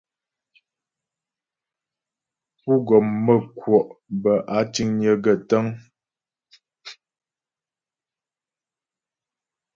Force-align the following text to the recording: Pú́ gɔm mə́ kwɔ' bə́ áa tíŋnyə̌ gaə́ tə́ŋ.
Pú́ 2.61 2.75
gɔm 2.87 3.05
mə́ 3.25 3.37
kwɔ' 3.57 3.81
bə́ 4.21 4.35
áa 4.55 4.61
tíŋnyə̌ 4.73 5.13
gaə́ 5.23 5.37
tə́ŋ. 5.49 5.65